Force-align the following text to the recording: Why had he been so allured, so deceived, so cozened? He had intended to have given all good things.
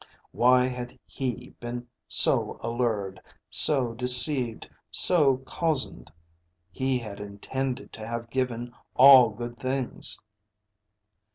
Why 0.31 0.65
had 0.65 0.97
he 1.05 1.51
been 1.59 1.87
so 2.07 2.59
allured, 2.63 3.21
so 3.51 3.93
deceived, 3.93 4.67
so 4.89 5.43
cozened? 5.45 6.11
He 6.71 6.97
had 6.97 7.19
intended 7.19 7.93
to 7.93 8.07
have 8.07 8.31
given 8.31 8.73
all 8.95 9.29
good 9.29 9.59
things. 9.59 10.19